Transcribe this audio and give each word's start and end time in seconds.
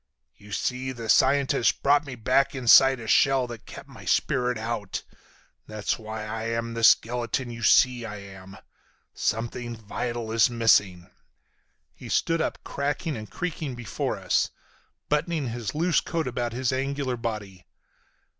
You 0.35 0.51
see, 0.51 0.91
the 0.93 1.07
scientist 1.09 1.83
brought 1.83 2.07
me 2.07 2.15
back 2.15 2.55
inside 2.55 2.99
a 2.99 3.05
shell 3.05 3.45
that 3.45 3.67
kept 3.67 3.87
my 3.87 4.03
spirit 4.03 4.57
out. 4.57 5.03
That's 5.67 5.99
why 5.99 6.23
I'm 6.25 6.73
the 6.73 6.83
skeleton 6.83 7.51
you 7.51 7.61
see 7.61 8.03
I 8.03 8.15
am. 8.15 8.57
Something 9.13 9.75
vital 9.75 10.31
is 10.31 10.49
missing." 10.49 11.11
He 11.93 12.09
stood 12.09 12.41
up 12.41 12.57
cracking 12.63 13.15
and 13.15 13.29
creaking 13.29 13.75
before 13.75 14.17
us, 14.17 14.49
buttoning 15.07 15.49
his 15.49 15.75
loose 15.75 15.99
coat 16.01 16.25
about 16.27 16.51
his 16.53 16.73
angular 16.73 17.15
body. 17.15 17.67